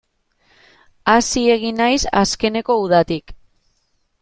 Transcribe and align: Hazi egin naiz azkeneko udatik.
Hazi 1.13 1.43
egin 1.57 1.77
naiz 1.83 1.99
azkeneko 2.23 2.79
udatik. 2.87 3.37